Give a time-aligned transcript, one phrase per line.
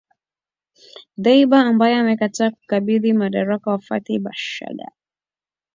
[1.17, 4.87] Dbeibah ambaye amekataa kukabidhi madaraka kwa Fathi Bashagha